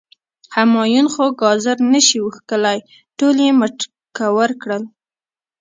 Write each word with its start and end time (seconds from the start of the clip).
همایون 0.55 1.05
خو 1.13 1.25
ګازر 1.41 1.77
نه 1.93 1.99
شي 2.07 2.17
وښکلی، 2.21 2.79
ټول 3.17 3.35
یی 3.45 3.51
مټکور 3.59 4.49
کړل. 4.61 4.83